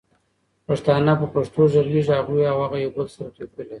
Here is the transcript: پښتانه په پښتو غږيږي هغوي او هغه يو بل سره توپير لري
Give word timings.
پښتانه 0.67 1.13
په 1.21 1.25
پښتو 1.33 1.61
غږيږي 1.73 2.13
هغوي 2.19 2.45
او 2.51 2.57
هغه 2.63 2.77
يو 2.83 2.91
بل 2.95 3.07
سره 3.15 3.29
توپير 3.35 3.49
لري 3.57 3.69